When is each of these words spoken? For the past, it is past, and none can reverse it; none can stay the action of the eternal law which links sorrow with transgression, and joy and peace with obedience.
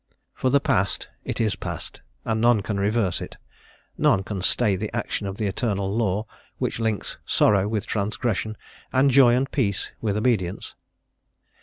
For 0.33 0.49
the 0.49 0.59
past, 0.59 1.09
it 1.23 1.39
is 1.39 1.55
past, 1.55 2.01
and 2.25 2.41
none 2.41 2.61
can 2.61 2.79
reverse 2.79 3.21
it; 3.21 3.37
none 3.99 4.23
can 4.23 4.41
stay 4.41 4.75
the 4.75 4.89
action 4.95 5.27
of 5.27 5.37
the 5.37 5.45
eternal 5.45 5.95
law 5.95 6.25
which 6.57 6.79
links 6.79 7.19
sorrow 7.23 7.67
with 7.67 7.85
transgression, 7.85 8.57
and 8.91 9.11
joy 9.11 9.35
and 9.35 9.51
peace 9.51 9.91
with 10.01 10.17
obedience. 10.17 10.73